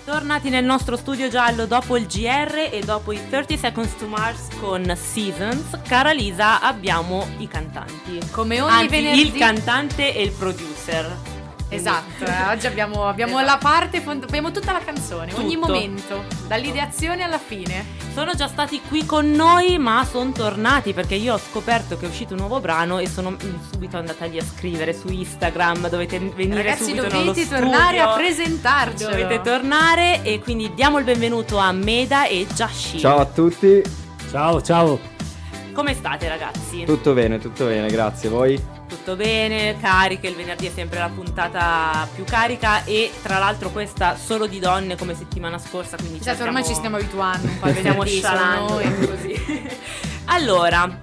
Tornati 0.04 0.50
nel 0.50 0.66
nostro 0.66 0.96
studio 0.98 1.30
giallo 1.30 1.64
dopo 1.64 1.96
il 1.96 2.06
GR 2.06 2.68
e 2.70 2.82
dopo 2.84 3.10
i 3.12 3.20
30 3.26 3.56
Seconds 3.56 3.96
to 3.96 4.06
Mars 4.06 4.48
con 4.60 4.94
Seasons, 4.94 5.80
cara 5.88 6.12
Lisa, 6.12 6.60
abbiamo 6.60 7.26
i 7.38 7.48
cantanti. 7.48 8.20
Come 8.32 8.60
ogni 8.60 8.70
Anzi, 8.70 8.88
venerdì. 8.88 9.20
il 9.22 9.32
cantante 9.32 10.14
e 10.14 10.22
il 10.22 10.32
producer. 10.32 11.35
Esatto, 11.68 12.24
eh, 12.24 12.52
oggi 12.52 12.66
abbiamo, 12.68 13.08
abbiamo 13.08 13.40
Esatto. 13.40 13.52
la 13.52 13.58
parte, 13.58 14.00
fond- 14.00 14.22
abbiamo 14.22 14.52
tutta 14.52 14.70
la 14.72 14.78
canzone, 14.78 15.32
ogni 15.34 15.54
Tutto. 15.54 15.66
momento, 15.66 16.22
dall'ideazione 16.46 17.22
alla 17.24 17.38
fine. 17.38 17.84
Sono 18.14 18.34
già 18.34 18.46
stati 18.46 18.80
qui 18.88 19.04
con 19.04 19.30
noi, 19.32 19.76
ma 19.76 20.06
sono 20.08 20.30
tornati 20.30 20.92
perché 20.94 21.16
io 21.16 21.34
ho 21.34 21.38
scoperto 21.38 21.98
che 21.98 22.06
è 22.06 22.08
uscito 22.08 22.34
un 22.34 22.38
nuovo 22.40 22.60
brano 22.60 22.98
e 22.98 23.08
sono 23.08 23.36
subito 23.70 23.96
andata 23.98 24.24
lì 24.26 24.38
a 24.38 24.44
scrivere 24.44 24.94
su 24.94 25.08
Instagram. 25.08 25.88
Dovete 25.90 26.18
venire 26.20 26.62
Ragazzi, 26.62 26.84
subito 26.84 27.02
nello 27.08 27.18
dovete 27.24 27.42
studio. 27.44 27.58
tornare 27.58 27.98
a 28.00 28.14
presentarcelo. 28.14 29.10
Dovete 29.10 29.40
tornare 29.42 30.22
e 30.22 30.40
quindi 30.40 30.72
diamo 30.72 30.98
il 30.98 31.04
benvenuto 31.04 31.58
a 31.58 31.72
Meda 31.72 32.26
e 32.26 32.46
Jashi. 32.54 33.00
Ciao 33.00 33.18
a 33.18 33.26
tutti, 33.26 33.82
Ciao, 34.30 34.62
ciao. 34.62 34.98
Come 35.72 35.92
state 35.94 36.26
ragazzi? 36.28 36.84
tutto 36.84 37.12
bene, 37.12 37.38
tutto 37.38 37.66
bene, 37.66 37.88
grazie. 37.88 38.28
Voi? 38.30 38.74
Tutto 39.06 39.22
bene, 39.22 39.78
cariche, 39.78 40.26
il 40.26 40.34
venerdì 40.34 40.66
è 40.66 40.70
sempre 40.74 40.98
la 40.98 41.08
puntata 41.08 42.08
più 42.12 42.24
carica 42.24 42.82
e 42.82 43.12
tra 43.22 43.38
l'altro 43.38 43.70
questa 43.70 44.16
solo 44.16 44.48
di 44.48 44.58
donne 44.58 44.96
come 44.96 45.14
settimana 45.14 45.58
scorsa, 45.58 45.96
quindi 45.96 46.18
Esatto, 46.18 46.42
ormai 46.42 46.64
ci 46.64 46.74
stiamo 46.74 46.96
abituando 46.96 47.46
un 47.46 47.58
po' 47.60 47.66
al 47.66 47.74
stiamo 47.76 48.02
venerdì, 48.02 48.20
solo 48.20 48.36
scialando 48.36 48.72
noi. 48.72 49.06
così. 49.06 49.68
allora, 50.26 51.00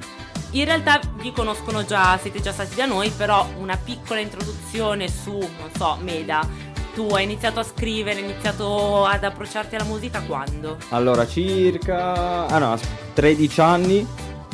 in 0.50 0.66
realtà 0.66 1.00
vi 1.22 1.32
conoscono 1.32 1.86
già, 1.86 2.20
siete 2.22 2.42
già 2.42 2.52
stati 2.52 2.76
da 2.76 2.88
noi, 2.88 3.10
però 3.10 3.48
una 3.58 3.78
piccola 3.78 4.20
introduzione 4.20 5.08
su, 5.08 5.38
non 5.38 5.70
so, 5.74 5.98
Meda. 6.02 6.46
Tu 6.94 7.08
hai 7.08 7.24
iniziato 7.24 7.62
a 7.62 7.64
scrivere, 7.64 8.20
hai 8.20 8.26
iniziato 8.26 9.06
ad 9.06 9.24
approcciarti 9.24 9.76
alla 9.76 9.86
musica 9.86 10.20
quando? 10.24 10.76
Allora, 10.90 11.26
circa... 11.26 12.48
Ah 12.48 12.58
no, 12.58 12.78
13 13.14 13.62
anni, 13.62 14.08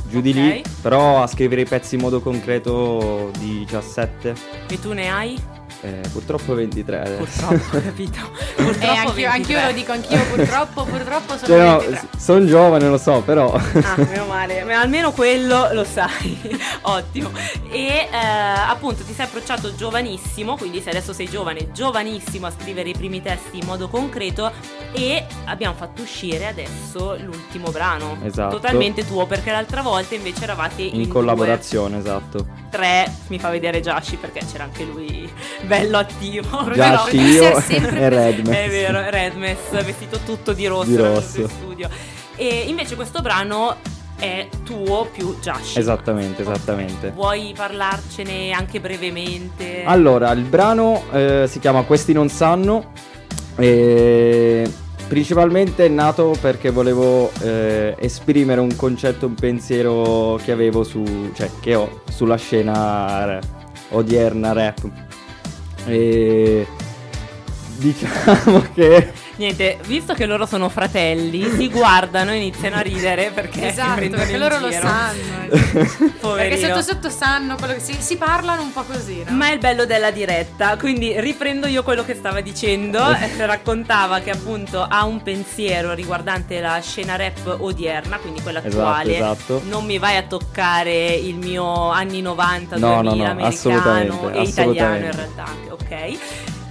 giù 0.09 0.21
di 0.21 0.29
Ok. 0.31 0.35
lì, 0.35 0.63
però 0.81 1.21
a 1.21 1.27
scrivere 1.27 1.61
i 1.61 1.65
pezzi 1.65 1.95
in 1.95 2.01
modo 2.01 2.19
concreto 2.21 3.31
di 3.37 3.59
17, 3.65 4.33
E 4.69 4.79
tu 4.79 4.93
ne 4.93 5.09
hai? 5.09 5.39
eh, 5.81 6.01
purtroppo 6.11 6.53
23 6.55 6.99
adesso. 6.99 7.23
Purtroppo, 7.23 7.77
ho 7.77 7.81
capito. 7.83 8.19
Purtroppo 8.57 8.85
Eh, 8.85 8.97
anch'io, 8.97 9.29
anch'io 9.29 9.57
23. 9.59 9.65
lo 9.65 9.71
dico, 9.71 9.91
anch'io 9.93 10.19
purtroppo, 10.35 10.83
purtroppo 10.83 11.37
sono 11.37 11.45
Cioè, 11.47 11.63
no, 11.65 11.77
23. 11.79 12.07
sono 12.17 12.45
giovane, 12.45 12.89
lo 12.89 12.97
so, 12.97 13.21
però... 13.21 13.53
Ah, 13.53 13.95
meno 14.03 14.25
male, 14.25 14.63
ma 14.65 14.81
almeno 14.81 15.13
quello 15.13 15.69
lo 15.71 15.85
sai. 15.85 16.59
Ottimo. 16.81 17.29
E 17.71 17.85
eh, 18.11 18.17
appunto 18.67 19.03
ti 19.03 19.13
sei 19.13 19.25
approcciato 19.27 19.73
giovanissimo, 19.73 20.57
quindi 20.57 20.81
se 20.81 20.89
adesso 20.89 21.13
sei 21.13 21.29
giovane, 21.29 21.71
giovanissimo 21.71 22.47
a 22.47 22.51
scrivere 22.51 22.89
i 22.89 22.93
primi 22.93 23.21
testi 23.21 23.59
in 23.59 23.65
modo 23.65 23.87
concreto 23.87 24.51
e 24.91 25.25
abbiamo 25.49 25.75
fatto 25.75 26.01
uscire 26.01 26.47
adesso 26.47 27.17
l'ultimo 27.23 27.71
brano. 27.71 28.17
Esatto. 28.23 28.55
Totalmente 28.55 29.05
tuo, 29.05 29.25
perché 29.25 29.51
l'altra 29.51 29.81
volta 29.81 30.15
invece 30.15 30.43
eravate 30.43 30.83
in, 30.83 31.01
in 31.01 31.07
collaborazione, 31.07 31.97
esatto. 31.97 32.37
due, 32.43 32.67
tre, 32.69 33.11
mi 33.27 33.39
fa 33.39 33.49
vedere 33.49 33.81
Jashi 33.81 34.15
perché 34.17 34.41
c'era 34.49 34.63
anche 34.65 34.83
lui 34.83 35.29
bello 35.65 35.97
attivo. 35.97 36.63
Però- 36.63 37.07
io 37.11 37.59
sempre 37.61 37.99
e 37.99 38.09
Redman. 38.09 38.53
È 38.53 38.69
vero, 38.69 39.09
Redmess, 39.09 39.83
vestito 39.83 40.19
tutto 40.19 40.53
di 40.53 40.67
rosso, 40.67 40.89
Di 40.89 40.95
rosso. 40.95 41.11
nostro 41.13 41.47
studio. 41.47 41.89
E 42.35 42.65
invece 42.67 42.95
questo 42.95 43.21
brano 43.21 43.75
è 44.17 44.47
tuo 44.63 45.09
più 45.11 45.37
Jashi. 45.39 45.79
Esattamente, 45.79 46.41
esattamente. 46.41 47.11
Vuoi 47.11 47.53
parlarcene 47.55 48.51
anche 48.51 48.79
brevemente? 48.79 49.83
Allora, 49.83 50.31
il 50.31 50.43
brano 50.43 51.03
eh, 51.11 51.45
si 51.47 51.59
chiama 51.59 51.83
Questi 51.83 52.13
non 52.13 52.29
sanno. 52.29 52.91
E 53.57 54.71
principalmente 55.09 55.87
è 55.87 55.89
nato 55.89 56.35
perché 56.39 56.69
volevo 56.69 57.31
eh, 57.41 57.95
esprimere 57.99 58.61
un 58.61 58.75
concetto, 58.75 59.25
un 59.25 59.33
pensiero 59.33 60.39
che 60.41 60.51
avevo 60.51 60.83
su. 60.83 61.03
cioè 61.33 61.49
che 61.59 61.75
ho 61.75 62.03
sulla 62.09 62.37
scena 62.37 63.39
odierna 63.89 64.53
rap. 64.53 64.89
E 65.85 66.67
diciamo 67.77 68.63
che. 68.73 69.11
Niente, 69.39 69.79
visto 69.85 70.13
che 70.13 70.25
loro 70.25 70.45
sono 70.45 70.67
fratelli, 70.67 71.49
si 71.55 71.69
guardano 71.69 72.31
e 72.31 72.35
iniziano 72.35 72.75
a 72.75 72.81
ridere 72.81 73.31
perché 73.33 73.69
Esatto, 73.69 74.09
perché 74.09 74.37
loro 74.37 74.59
lo 74.59 74.69
sanno. 74.69 75.47
Perché 76.19 76.57
sotto 76.57 76.81
sotto 76.81 77.09
sanno 77.09 77.55
quello 77.55 77.73
che 77.73 77.79
si, 77.79 77.95
si 77.97 78.17
parlano 78.17 78.61
un 78.61 78.71
po' 78.73 78.83
così, 78.83 79.23
no? 79.25 79.35
Ma 79.35 79.47
è 79.47 79.53
il 79.53 79.59
bello 79.59 79.85
della 79.85 80.11
diretta, 80.11 80.75
quindi 80.77 81.19
riprendo 81.19 81.65
io 81.67 81.81
quello 81.83 82.03
che 82.03 82.13
stava 82.15 82.41
dicendo, 82.41 82.99
eh, 83.15 83.45
raccontava 83.45 84.19
che 84.19 84.29
appunto 84.29 84.85
ha 84.87 85.05
un 85.05 85.23
pensiero 85.23 85.93
riguardante 85.93 86.59
la 86.59 86.79
scena 86.81 87.15
rap 87.15 87.55
odierna, 87.59 88.17
quindi 88.17 88.41
quella 88.41 88.59
Esatto, 88.59 88.77
attuale. 88.81 89.15
esatto. 89.15 89.61
Non 89.65 89.85
mi 89.85 89.97
vai 89.97 90.17
a 90.17 90.23
toccare 90.23 91.13
il 91.13 91.35
mio 91.35 91.89
anni 91.89 92.21
90, 92.21 92.77
No, 92.77 93.01
2000 93.01 93.01
no, 93.01 93.15
no, 93.15 93.29
americano 93.31 93.47
assolutamente, 93.47 94.37
e 94.37 94.41
italiano 94.43 94.95
in 94.97 95.07
assolutamente. 95.07 95.15
realtà 95.15 95.43
anche, 95.45 95.71
ok? 95.71 96.17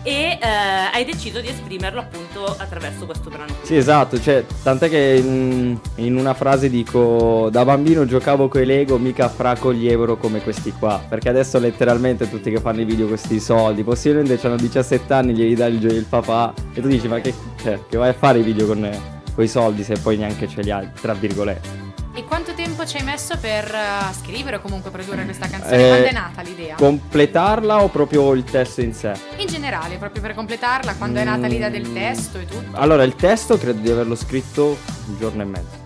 E 0.08 0.38
eh, 0.40 0.46
hai 0.90 1.04
deciso 1.04 1.38
di 1.42 1.48
esprimerlo 1.48 2.00
appunto 2.00 2.46
attraverso 2.46 3.04
questo 3.04 3.28
brano 3.28 3.52
qui. 3.52 3.66
Sì, 3.66 3.76
esatto, 3.76 4.18
cioè, 4.18 4.42
tant'è 4.62 4.88
che 4.88 5.20
in, 5.22 5.78
in 5.96 6.16
una 6.16 6.32
frase 6.32 6.70
dico 6.70 7.50
da 7.50 7.62
bambino 7.62 8.06
giocavo 8.06 8.48
coi 8.48 8.64
Lego, 8.64 8.96
mica 8.96 9.28
fra 9.28 9.54
con 9.58 9.74
gli 9.74 9.86
euro 9.86 10.16
come 10.16 10.40
questi 10.40 10.72
qua, 10.72 10.98
perché 11.06 11.28
adesso 11.28 11.58
letteralmente 11.58 12.30
tutti 12.30 12.50
che 12.50 12.58
fanno 12.58 12.80
i 12.80 12.84
video 12.86 13.06
con 13.06 13.16
questi 13.16 13.38
soldi, 13.38 13.84
possibilmente 13.84 14.46
hanno 14.46 14.56
17 14.56 15.12
anni, 15.12 15.34
gli 15.34 15.54
dai 15.54 15.74
il, 15.74 15.84
il 15.84 16.06
papà 16.08 16.54
e 16.72 16.80
tu 16.80 16.88
dici 16.88 17.06
ma 17.06 17.20
che, 17.20 17.34
cioè, 17.62 17.78
che 17.86 17.98
vai 17.98 18.08
a 18.08 18.14
fare 18.14 18.38
i 18.38 18.42
video 18.42 18.66
con 18.66 18.90
i 19.36 19.46
soldi 19.46 19.82
se 19.82 19.98
poi 20.00 20.16
neanche 20.16 20.48
ce 20.48 20.62
li 20.62 20.70
hai, 20.70 20.88
tra 20.98 21.12
virgolette. 21.12 21.87
E 22.18 22.24
quanto 22.24 22.52
tempo 22.52 22.84
ci 22.84 22.96
hai 22.96 23.04
messo 23.04 23.36
per 23.38 23.72
eh, 23.72 24.12
scrivere 24.12 24.56
o 24.56 24.60
comunque 24.60 24.90
produrre 24.90 25.24
questa 25.24 25.46
canzone? 25.46 25.84
Eh, 25.84 25.88
Quando 25.88 26.06
è 26.08 26.12
nata 26.12 26.42
l'idea? 26.42 26.74
Completarla 26.74 27.80
o 27.84 27.88
proprio 27.90 28.32
il 28.34 28.42
testo 28.42 28.80
in 28.80 28.92
sé? 28.92 29.12
In 29.36 29.46
generale, 29.46 29.98
proprio 29.98 30.20
per 30.20 30.34
completarla, 30.34 30.96
quando 30.96 31.20
è 31.20 31.24
nata 31.24 31.46
Mm. 31.46 31.50
l'idea 31.50 31.68
del 31.68 31.92
testo 31.92 32.40
e 32.40 32.44
tutto? 32.44 32.76
Allora, 32.76 33.04
il 33.04 33.14
testo 33.14 33.56
credo 33.56 33.78
di 33.78 33.88
averlo 33.88 34.16
scritto 34.16 34.76
un 35.06 35.16
giorno 35.16 35.42
e 35.42 35.44
mezzo. 35.44 35.76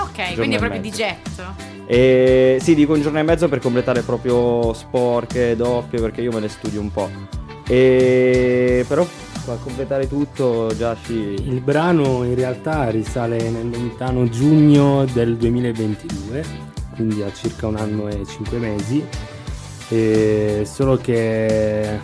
Ok, 0.00 0.34
quindi 0.34 0.56
è 0.56 0.58
proprio 0.58 0.80
di 0.80 0.90
getto. 0.90 1.54
E 1.86 2.58
sì, 2.60 2.74
dico 2.74 2.94
un 2.94 3.02
giorno 3.02 3.20
e 3.20 3.22
mezzo 3.22 3.48
per 3.48 3.60
completare 3.60 4.02
proprio 4.02 4.72
sporche, 4.72 5.54
doppie, 5.54 6.00
perché 6.00 6.20
io 6.20 6.32
me 6.32 6.40
le 6.40 6.48
studio 6.48 6.80
un 6.80 6.90
po'. 6.90 7.08
E 7.68 8.84
però 8.88 9.06
a 9.52 9.56
completare 9.56 10.08
tutto 10.08 10.72
già 10.76 10.96
sì. 11.02 11.12
Il 11.14 11.60
brano 11.60 12.24
in 12.24 12.34
realtà 12.34 12.88
risale 12.90 13.50
nel 13.50 13.70
lontano 13.70 14.28
giugno 14.28 15.04
del 15.12 15.36
2022, 15.36 16.44
quindi 16.94 17.22
a 17.22 17.32
circa 17.32 17.66
un 17.66 17.76
anno 17.76 18.08
e 18.08 18.24
cinque 18.26 18.58
mesi, 18.58 19.04
e 19.88 20.62
solo 20.70 20.96
che 20.96 21.98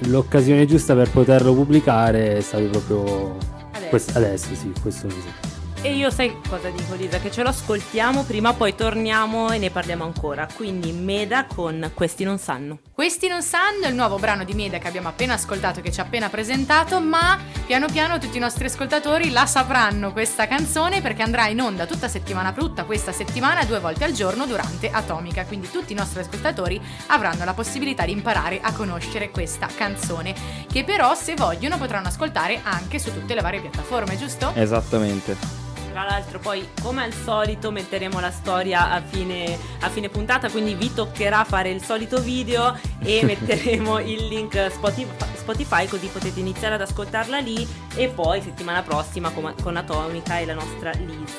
l'occasione 0.00 0.66
giusta 0.66 0.94
per 0.94 1.10
poterlo 1.10 1.54
pubblicare 1.54 2.36
è 2.36 2.40
stato 2.40 2.64
proprio 2.64 3.36
Adesso. 3.70 3.88
quest- 3.88 4.16
adesso, 4.16 4.54
sì, 4.54 4.72
questo 4.80 5.06
mese. 5.06 5.55
E 5.86 5.94
io 5.94 6.10
sai 6.10 6.36
cosa 6.48 6.68
dico 6.70 6.94
Lisa? 6.94 7.20
Che 7.20 7.30
ce 7.30 7.44
lo 7.44 7.50
ascoltiamo 7.50 8.24
prima, 8.24 8.52
poi 8.52 8.74
torniamo 8.74 9.52
e 9.52 9.58
ne 9.58 9.70
parliamo 9.70 10.02
ancora. 10.02 10.48
Quindi 10.52 10.90
Meda 10.90 11.44
con 11.44 11.92
Questi 11.94 12.24
non 12.24 12.38
sanno. 12.38 12.80
Questi 12.90 13.28
non 13.28 13.40
sanno 13.40 13.86
il 13.86 13.94
nuovo 13.94 14.18
brano 14.18 14.42
di 14.42 14.52
Meda 14.52 14.78
che 14.78 14.88
abbiamo 14.88 15.06
appena 15.06 15.34
ascoltato, 15.34 15.80
che 15.80 15.92
ci 15.92 16.00
ha 16.00 16.02
appena 16.02 16.28
presentato, 16.28 16.98
ma 16.98 17.38
piano 17.66 17.86
piano 17.86 18.18
tutti 18.18 18.36
i 18.36 18.40
nostri 18.40 18.64
ascoltatori 18.64 19.30
la 19.30 19.46
sapranno 19.46 20.10
questa 20.10 20.48
canzone 20.48 21.00
perché 21.00 21.22
andrà 21.22 21.46
in 21.46 21.60
onda 21.60 21.86
tutta 21.86 22.08
settimana, 22.08 22.52
tutta 22.52 22.82
questa 22.82 23.12
settimana, 23.12 23.62
due 23.62 23.78
volte 23.78 24.02
al 24.02 24.12
giorno 24.12 24.44
durante 24.44 24.90
Atomica. 24.90 25.44
Quindi 25.44 25.70
tutti 25.70 25.92
i 25.92 25.96
nostri 25.96 26.18
ascoltatori 26.18 26.82
avranno 27.06 27.44
la 27.44 27.54
possibilità 27.54 28.04
di 28.04 28.10
imparare 28.10 28.58
a 28.60 28.72
conoscere 28.72 29.30
questa 29.30 29.68
canzone, 29.72 30.34
che 30.66 30.82
però 30.82 31.14
se 31.14 31.34
vogliono 31.34 31.78
potranno 31.78 32.08
ascoltare 32.08 32.58
anche 32.64 32.98
su 32.98 33.12
tutte 33.12 33.34
le 33.36 33.40
varie 33.40 33.60
piattaforme, 33.60 34.18
giusto? 34.18 34.50
Esattamente. 34.52 35.75
Tra 35.96 36.04
l'altro 36.04 36.38
poi 36.38 36.68
come 36.82 37.04
al 37.04 37.14
solito 37.14 37.70
metteremo 37.70 38.20
la 38.20 38.30
storia 38.30 38.90
a 38.90 39.00
fine, 39.00 39.58
a 39.80 39.88
fine 39.88 40.10
puntata, 40.10 40.50
quindi 40.50 40.74
vi 40.74 40.92
toccherà 40.92 41.42
fare 41.44 41.70
il 41.70 41.82
solito 41.82 42.20
video 42.20 42.78
e 42.98 43.24
metteremo 43.24 44.00
il 44.00 44.26
link 44.26 44.70
Spotify, 44.70 45.24
Spotify 45.34 45.86
così 45.86 46.08
potete 46.08 46.38
iniziare 46.38 46.74
ad 46.74 46.82
ascoltarla 46.82 47.38
lì 47.38 47.66
e 47.94 48.08
poi 48.08 48.42
settimana 48.42 48.82
prossima 48.82 49.30
con, 49.30 49.54
con 49.62 49.74
Atomica 49.74 50.38
e 50.38 50.44
la 50.44 50.52
nostra 50.52 50.90
Liz. 50.90 51.32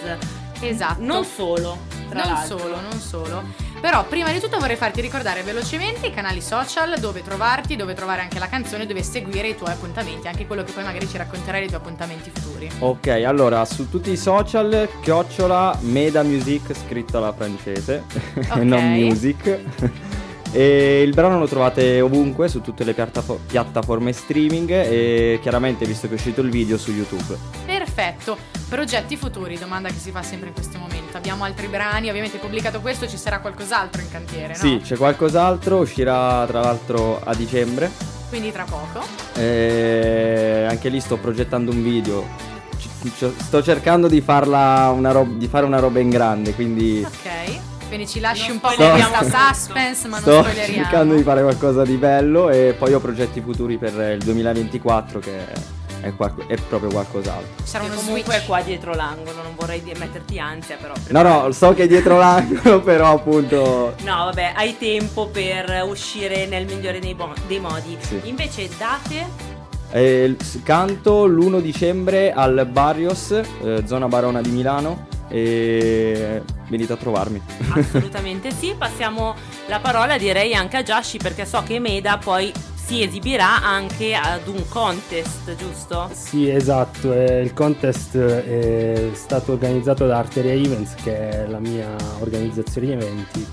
Esatto. 0.59 1.03
Non 1.03 1.23
solo, 1.23 1.77
tra 2.09 2.23
non 2.23 2.33
l'altro. 2.33 2.57
solo, 2.57 2.81
non 2.81 2.99
solo. 2.99 3.43
Però 3.79 4.05
prima 4.05 4.31
di 4.31 4.39
tutto 4.39 4.57
vorrei 4.60 4.75
farti 4.75 5.01
ricordare 5.01 5.43
velocemente 5.43 6.07
i 6.07 6.12
canali 6.12 6.41
social 6.41 7.00
dove 7.00 7.22
trovarti, 7.22 7.75
dove 7.75 7.93
trovare 7.93 8.22
anche 8.22 8.39
la 8.39 8.48
canzone, 8.48 8.86
dove 8.86 9.03
seguire 9.03 9.50
i 9.50 9.55
tuoi 9.55 9.72
appuntamenti, 9.72 10.27
anche 10.27 10.48
quello 10.48 10.63
che 10.63 10.72
poi 10.72 10.84
magari 10.84 11.07
ci 11.07 11.17
racconterai 11.17 11.60
dei 11.60 11.69
tuoi 11.69 11.81
appuntamenti 11.81 12.31
futuri. 12.34 12.69
Ok, 12.79 13.07
allora 13.25 13.63
su 13.65 13.89
tutti 13.89 14.12
i 14.12 14.17
social 14.17 14.89
chiocciola 15.01 15.77
Meda 15.81 16.24
Music 16.24 16.75
scritto 16.75 17.17
alla 17.17 17.34
francese 17.34 18.03
Ok. 18.36 18.55
e 18.57 18.63
non 18.63 18.84
music. 18.91 19.60
E 20.51 21.01
il 21.01 21.13
brano 21.13 21.38
lo 21.39 21.48
trovate 21.48 22.01
ovunque, 22.01 22.48
su 22.48 22.62
tutte 22.62 22.84
le 22.84 22.93
piattafo- 22.93 23.39
piattaforme 23.46 24.12
streaming 24.12 24.69
e 24.72 25.39
chiaramente 25.41 25.86
visto 25.86 26.07
che 26.07 26.13
è 26.13 26.15
uscito 26.15 26.41
il 26.41 26.50
video 26.50 26.77
su 26.77 26.91
YouTube. 26.91 27.38
Perfetto. 27.65 28.56
Progetti 28.69 29.15
futuri, 29.15 29.57
domanda 29.57 29.88
che 29.88 29.97
si 29.97 30.12
fa 30.12 30.21
sempre 30.21 30.50
in 30.50 30.53
questo 30.53 30.77
momento. 30.77 31.15
Abbiamo 31.15 31.45
altri 31.45 31.67
brani, 31.67 32.09
ovviamente 32.09 32.38
pubblicato 32.38 32.81
questo, 32.81 33.07
ci 33.07 33.17
sarà 33.17 33.39
qualcos'altro 33.39 34.01
in 34.01 34.12
cantiere, 34.12 34.50
no? 34.50 34.55
Sì, 34.59 34.81
c'è 34.83 34.97
qualcos'altro, 34.97 35.77
uscirà 35.77 36.45
tra 36.45 36.59
l'altro 36.59 37.21
a 37.24 37.33
dicembre. 37.33 37.89
Quindi 38.27 38.51
tra 38.51 38.65
poco. 38.65 39.05
E 39.36 40.65
anche 40.69 40.89
lì 40.89 41.00
sto 41.00 41.15
progettando 41.15 41.71
un 41.71 41.81
video. 41.81 42.27
Ci- 42.77 42.89
ci- 43.15 43.33
sto 43.38 43.63
cercando 43.63 44.09
di, 44.09 44.19
farla 44.19 44.91
una 44.93 45.12
rob- 45.12 45.38
di 45.38 45.47
fare 45.47 45.65
una 45.65 45.79
roba 45.79 46.00
in 46.00 46.09
grande, 46.09 46.53
quindi 46.53 47.01
Ok. 47.05 47.59
Quindi 47.88 48.05
ci 48.05 48.19
lasci 48.19 48.47
Non 48.47 48.55
un 48.55 48.59
po' 48.59 48.67
questa 48.75 49.19
tutto. 49.19 49.53
suspense, 49.53 50.07
ma 50.09 50.19
non 50.19 50.21
sto 50.24 50.39
spoileriamo. 50.43 50.83
cercando 50.83 51.15
di 51.15 51.24
fare 51.24 51.41
qualcosa 51.41 51.83
di 51.83 51.95
bello 51.95 52.50
e 52.50 52.75
poi 52.77 52.93
ho 52.93 53.00
progetti 53.00 53.39
futuri 53.39 53.77
per 53.77 53.93
il 53.93 54.17
2024 54.25 55.19
che 55.19 55.45
è, 56.01 56.13
qual- 56.15 56.45
è 56.47 56.55
proprio 56.55 56.89
qualcos'altro. 56.89 57.63
Sarà 57.65 57.83
Che 57.85 57.89
uno 57.91 57.99
comunque 57.99 58.33
switch. 58.33 58.43
è 58.43 58.45
qua 58.45 58.61
dietro 58.61 58.93
l'angolo, 58.93 59.41
non 59.43 59.55
vorrei 59.55 59.81
di- 59.81 59.93
metterti 59.97 60.39
ansia 60.39 60.77
però. 60.79 60.93
No, 61.09 61.21
no, 61.21 61.51
so 61.51 61.73
che 61.73 61.83
è 61.83 61.87
dietro 61.87 62.17
l'angolo, 62.17 62.81
però 62.85 63.13
appunto 63.15 63.95
No, 64.03 64.15
vabbè, 64.25 64.53
hai 64.55 64.77
tempo 64.77 65.27
per 65.27 65.83
uscire 65.87 66.45
nel 66.45 66.65
migliore 66.65 66.99
dei, 66.99 67.13
bo- 67.15 67.33
dei 67.47 67.59
modi. 67.59 67.97
Sì. 67.99 68.19
Invece 68.23 68.69
date 68.77 69.25
Eh, 69.91 70.35
canto 70.63 71.25
l'1 71.25 71.59
dicembre 71.61 72.31
al 72.33 72.67
Barrios, 72.69 73.31
eh, 73.31 73.83
zona 73.85 74.07
Barona 74.07 74.41
di 74.41 74.49
Milano 74.49 75.07
e 75.29 76.41
venite 76.67 76.93
a 76.93 76.97
trovarmi. 76.97 77.41
assolutamente 77.73 78.51
sì. 78.51 78.75
Passiamo 78.77 79.33
la 79.67 79.79
parola 79.79 80.17
direi 80.17 80.53
anche 80.53 80.77
a 80.77 80.83
Jashi 80.83 81.17
perché 81.17 81.45
so 81.45 81.63
che 81.63 81.79
Meda 81.79 82.17
poi 82.17 82.51
si 82.88 83.03
esibirà 83.03 83.62
anche 83.62 84.13
ad 84.13 84.48
un 84.48 84.63
contest, 84.70 85.53
giusto? 85.58 86.10
Sì, 86.13 86.50
esatto, 86.50 87.12
eh, 87.12 87.41
il 87.41 87.51
contest 87.51 88.15
è 88.17 89.10
stato 89.12 89.51
organizzato 89.51 90.08
da 90.08 90.20
Arteria 90.20 90.53
Events, 90.53 90.96
che 91.03 91.29
è 91.29 91.48
la 91.48 91.60
mia 91.60 91.94
organizzazione 92.22 92.88
di 92.88 92.94
eventi, 92.94 93.48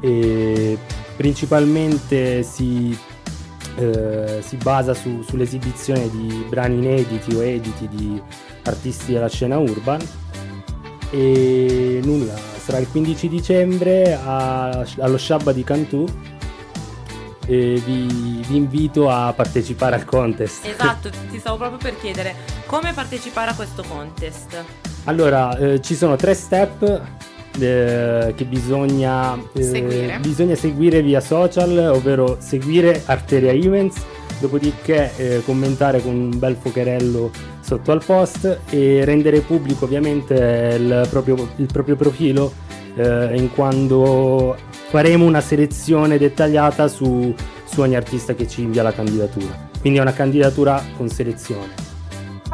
e 0.00 0.78
principalmente 1.14 2.42
si, 2.42 2.98
eh, 3.76 4.40
si 4.44 4.56
basa 4.56 4.92
su- 4.92 5.22
sull'esibizione 5.22 6.10
di 6.10 6.44
brani 6.48 6.78
inediti 6.78 7.32
o 7.32 7.44
editi 7.44 7.86
di 7.88 8.20
artisti 8.64 9.12
della 9.12 9.28
scena 9.28 9.56
urban. 9.56 10.00
E 11.10 12.00
nulla, 12.02 12.34
sarà 12.58 12.78
il 12.78 12.88
15 12.90 13.28
dicembre 13.28 14.14
a- 14.14 14.84
allo 14.98 15.16
Shabba 15.16 15.52
di 15.52 15.62
Cantù 15.62 16.04
e 17.46 17.80
vi, 17.84 18.42
vi 18.46 18.56
invito 18.56 19.10
a 19.10 19.32
partecipare 19.32 19.96
al 19.96 20.04
contest. 20.04 20.64
Esatto, 20.66 21.10
ti 21.30 21.38
stavo 21.38 21.56
proprio 21.56 21.78
per 21.78 21.98
chiedere 21.98 22.34
come 22.66 22.92
partecipare 22.92 23.50
a 23.50 23.54
questo 23.54 23.84
contest. 23.86 24.64
Allora, 25.04 25.56
eh, 25.56 25.80
ci 25.80 25.94
sono 25.94 26.16
tre 26.16 26.34
step 26.34 27.02
eh, 27.58 28.32
che 28.34 28.44
bisogna 28.44 29.36
eh, 29.52 29.62
Seguire. 29.62 30.18
bisogna 30.20 30.54
seguire 30.54 31.02
via 31.02 31.20
social, 31.20 31.90
ovvero 31.92 32.38
seguire 32.40 33.02
Arteria 33.04 33.52
Events, 33.52 34.02
dopodiché 34.40 35.12
eh, 35.16 35.42
commentare 35.44 36.02
con 36.02 36.14
un 36.14 36.38
bel 36.38 36.56
focherello 36.56 37.30
sotto 37.60 37.92
al 37.92 38.04
post 38.04 38.60
e 38.70 39.04
rendere 39.04 39.40
pubblico 39.40 39.84
ovviamente 39.84 40.34
il 40.78 41.06
proprio, 41.08 41.48
il 41.56 41.66
proprio 41.66 41.96
profilo 41.96 42.52
eh, 42.96 43.36
in 43.36 43.50
quando 43.52 44.56
faremo 44.94 45.24
una 45.24 45.40
selezione 45.40 46.18
dettagliata 46.18 46.86
su, 46.86 47.34
su 47.64 47.80
ogni 47.80 47.96
artista 47.96 48.32
che 48.36 48.46
ci 48.46 48.62
invia 48.62 48.84
la 48.84 48.92
candidatura. 48.92 49.68
Quindi 49.80 49.98
è 49.98 50.02
una 50.02 50.12
candidatura 50.12 50.80
con 50.96 51.08
selezione 51.08 51.83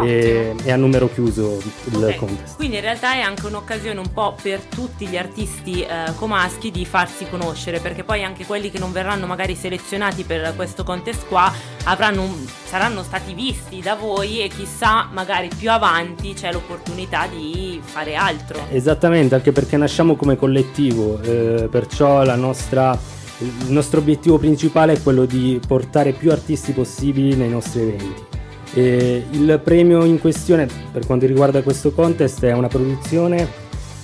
e, 0.02 0.54
e 0.62 0.72
a 0.72 0.76
numero 0.76 1.08
chiuso 1.12 1.60
il 1.84 1.96
Ok, 1.96 2.16
contest. 2.16 2.56
Quindi 2.56 2.76
in 2.76 2.82
realtà 2.82 3.14
è 3.14 3.20
anche 3.20 3.46
un'occasione 3.46 3.98
un 3.98 4.12
po' 4.12 4.34
per 4.40 4.60
tutti 4.60 5.06
gli 5.06 5.16
artisti 5.16 5.82
eh, 5.82 6.12
comaschi 6.16 6.70
di 6.70 6.84
farsi 6.84 7.28
conoscere, 7.28 7.80
perché 7.80 8.04
poi 8.04 8.24
anche 8.24 8.44
quelli 8.46 8.70
che 8.70 8.78
non 8.78 8.92
verranno 8.92 9.26
magari 9.26 9.54
selezionati 9.54 10.24
per 10.24 10.54
questo 10.56 10.84
contest 10.84 11.26
qua 11.26 11.52
avranno 11.84 12.28
saranno 12.64 13.02
stati 13.02 13.34
visti 13.34 13.80
da 13.80 13.94
voi 13.94 14.42
e 14.42 14.48
chissà 14.48 15.08
magari 15.12 15.48
più 15.56 15.70
avanti 15.70 16.34
c'è 16.34 16.52
l'opportunità 16.52 17.26
di 17.26 17.80
fare 17.82 18.14
altro. 18.14 18.66
Esattamente, 18.70 19.34
anche 19.34 19.52
perché 19.52 19.76
nasciamo 19.76 20.14
come 20.16 20.36
collettivo, 20.36 21.20
eh, 21.22 21.68
perciò 21.70 22.22
la 22.22 22.36
nostra, 22.36 22.96
il 23.38 23.72
nostro 23.72 24.00
obiettivo 24.00 24.38
principale 24.38 24.94
è 24.94 25.02
quello 25.02 25.24
di 25.24 25.60
portare 25.66 26.12
più 26.12 26.30
artisti 26.30 26.72
possibili 26.72 27.34
nei 27.34 27.48
nostri 27.48 27.80
eventi. 27.80 28.38
E 28.72 29.24
il 29.30 29.60
premio 29.64 30.04
in 30.04 30.20
questione 30.20 30.68
per 30.92 31.04
quanto 31.06 31.26
riguarda 31.26 31.62
questo 31.62 31.90
contest 31.92 32.44
è 32.44 32.52
una 32.52 32.68
produzione 32.68 33.48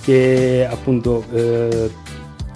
che 0.03 0.67
appunto 0.69 1.23
eh, 1.33 1.89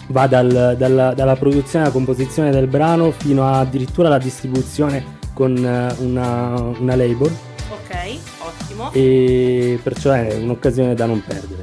va 0.08 0.28
dal- 0.28 0.76
dalla, 0.78 1.14
dalla 1.14 1.36
produzione 1.36 1.86
alla 1.86 1.94
composizione 1.94 2.52
del 2.52 2.68
brano 2.68 3.12
fino 3.12 3.44
a 3.46 3.60
addirittura 3.60 4.08
alla 4.08 4.18
distribuzione 4.18 5.20
con 5.34 5.56
eh, 5.58 5.96
una, 6.04 6.62
una 6.80 6.96
label 6.96 7.32
Ok, 7.72 8.18
ottimo. 8.40 8.92
e 8.92 9.80
perciò 9.82 10.12
è 10.12 10.36
un'occasione 10.36 10.94
da 10.94 11.06
non 11.06 11.24
perdere. 11.26 11.61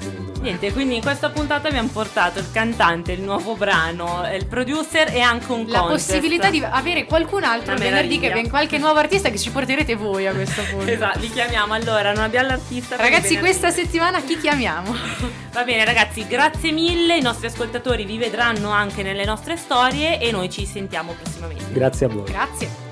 Niente, 0.49 0.73
quindi 0.73 0.97
in 0.97 1.03
questa 1.03 1.29
puntata 1.29 1.69
abbiamo 1.69 1.89
portato 1.93 2.39
il 2.39 2.51
cantante, 2.51 3.13
il 3.13 3.21
nuovo 3.21 3.55
brano, 3.55 4.27
il 4.35 4.47
producer 4.47 5.09
e 5.15 5.21
anche 5.21 5.53
un 5.53 5.65
La 5.69 5.81
contest. 5.81 6.07
possibilità 6.09 6.49
di 6.49 6.63
avere 6.65 7.05
qualcun 7.05 7.45
altro 7.45 7.73
Una 7.73 7.75
il 7.75 7.79
venerdì 7.81 8.15
che 8.15 8.21
meraviglia. 8.21 8.33
viene 8.35 8.49
qualche 8.49 8.79
nuovo 8.79 8.99
artista 8.99 9.29
che 9.31 9.39
ci 9.39 9.51
porterete 9.51 9.95
voi 9.95 10.27
a 10.27 10.33
questo 10.33 10.63
punto. 10.71 10.91
Esatto, 10.91 11.19
li 11.19 11.31
chiamiamo 11.31 11.75
allora, 11.75 12.13
non 12.13 12.23
abbiamo 12.25 12.49
l'artista. 12.49 12.97
Ragazzi, 12.97 13.37
questa 13.39 13.71
settimana 13.71 14.23
chi 14.23 14.39
chiamiamo? 14.39 14.95
Va 15.53 15.65
bene 15.65 15.85
ragazzi, 15.85 16.27
grazie 16.27 16.73
mille, 16.73 17.17
i 17.17 17.23
nostri 17.23 17.49
ascoltatori 17.49 18.05
vi 18.05 18.17
vedranno 18.17 18.71
anche 18.71 19.03
nelle 19.03 19.25
nostre 19.27 19.57
storie 19.59 20.19
e 20.19 20.31
noi 20.31 20.49
ci 20.51 20.65
sentiamo 20.65 21.13
prossimamente. 21.21 21.65
Grazie 21.73 22.07
a 22.07 22.09
voi. 22.09 22.25
Grazie. 22.25 22.88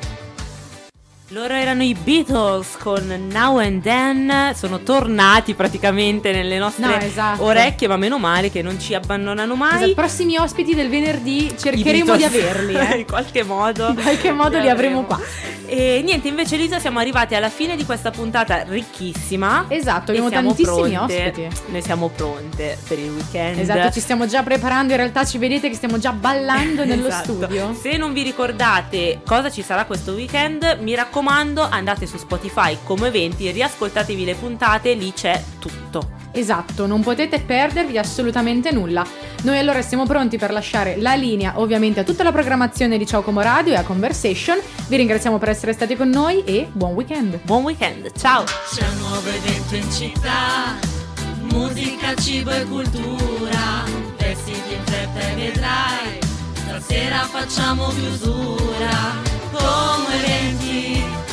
Loro 1.31 1.55
erano 1.55 1.83
i 1.83 1.93
Beatles 1.93 2.77
con 2.79 3.27
Now 3.33 3.57
and 3.59 3.83
Then, 3.83 4.53
sono 4.55 4.79
tornati 4.85 5.55
praticamente 5.55 6.31
nelle 6.31 6.57
nostre 6.57 6.87
No, 6.87 6.97
esatto. 6.99 7.43
orecchie, 7.43 7.89
ma 7.89 7.97
meno 7.97 8.17
male 8.17 8.49
che 8.49 8.63
non 8.63 8.79
ci 8.79 8.95
abbandonano 8.95 9.57
mai. 9.57 9.75
Esatto, 9.75 9.95
prossimi 9.95 10.37
ospiti 10.37 10.73
del 10.77 10.89
venerdì 10.89 11.47
I 11.47 11.59
cercheremo 11.59 12.15
di 12.17 12.23
averli. 12.23 12.75
eh. 12.75 12.99
In 13.03 13.07
qualche 13.07 13.43
modo. 13.43 13.89
In 13.89 13.97
qualche 14.01 14.31
modo 14.31 14.61
li 14.61 14.69
avremo 14.69 15.03
qua. 15.03 15.19
E 15.69 16.01
niente, 16.05 16.29
invece 16.29 16.55
Lisa 16.55 16.79
siamo 16.79 17.01
arrivati 17.01 17.35
alla 17.35 17.49
fine 17.49 17.75
di 17.75 17.85
questa 17.85 18.13
puntata 18.13 18.63
ricchissima. 18.63 19.65
Esatto, 19.67 20.13
abbiamo 20.13 20.31
tantissimi 20.31 20.93
pronte. 20.93 21.17
ospiti. 21.33 21.49
Noi 21.73 21.83
siamo 21.83 22.09
pronte 22.09 22.79
per 22.87 23.01
il 23.01 23.11
weekend. 23.11 23.59
Esatto, 23.59 23.91
ci 23.91 23.99
stiamo 23.99 24.27
già 24.29 24.45
preparando, 24.45 24.93
in 24.93 24.99
realtà 24.99 25.25
ci 25.25 25.39
vedete 25.39 25.69
che 25.69 25.75
stiamo 25.75 25.99
già 25.99 26.13
ballando 26.13 26.85
nello 26.87 27.09
Esatto. 27.09 27.33
studio. 27.35 27.75
Se 27.75 27.97
non 27.97 28.13
vi 28.13 28.23
ricordate 28.23 29.23
cosa 29.27 29.51
ci 29.51 29.63
sarà 29.63 29.87
questo 29.87 30.13
weekend, 30.13 30.79
mi 30.83 30.95
raccomando, 31.17 31.63
andate 31.63 32.07
su 32.07 32.19
Spotify 32.19 32.77
come 32.83 33.09
eventi, 33.09 33.51
riascoltatevi 33.51 34.25
le 34.25 34.35
puntate, 34.35 34.93
lì 34.93 35.15
c'è 35.15 35.43
tutto. 35.59 36.11
Esatto, 36.33 36.87
non 36.87 37.01
potete 37.01 37.41
perdervi 37.41 37.97
assolutamente 37.97 38.71
nulla. 38.71 39.07
Noi 39.43 39.59
allora 39.59 39.81
siamo 39.81 40.05
pronti 40.05 40.37
per 40.37 40.53
lasciare 40.53 40.97
la 40.99 41.15
linea 41.15 41.59
ovviamente 41.59 42.01
a 42.01 42.05
tutta 42.05 42.23
la 42.23 42.33
programmazione 42.33 42.99
di 42.99 43.07
Ciao 43.07 43.23
Como 43.23 43.41
Radio 43.41 43.73
e 43.73 43.77
a 43.77 43.83
Conversation. 43.83 44.59
Vi 44.89 44.97
ringraziamo 44.97 45.39
per 45.39 45.49
essere 45.49 45.73
stati 45.73 45.97
con 45.97 46.11
noi 46.11 46.45
e 46.45 46.69
buon 46.71 46.93
weekend. 46.93 47.41
Buon 47.45 47.63
weekend, 47.63 48.13
ciao! 48.19 48.45
C'è 48.45 48.87
un 48.87 48.99
nuovo 48.99 49.29
evento 49.31 49.75
in 49.75 49.91
città, 49.91 50.77
musica, 51.51 52.15
cibo 52.17 52.51
e 52.51 52.65
cultura, 52.65 53.85
vestiti 54.19 54.75
in 54.75 54.85
fretta 54.85 55.21
e 55.21 55.35
vedrai, 55.35 56.19
stasera 56.53 57.25
facciamo 57.25 57.89
chiusura, 57.89 59.35
Como 59.59 60.11
ele 60.13 61.26